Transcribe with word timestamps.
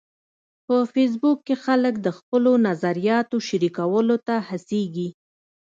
په 0.65 0.75
فېسبوک 0.93 1.37
کې 1.47 1.55
خلک 1.65 1.93
د 2.01 2.07
خپلو 2.17 2.51
نظریاتو 2.67 3.37
شریکولو 3.47 4.15
ته 4.27 4.35
هڅیږي. 4.47 5.09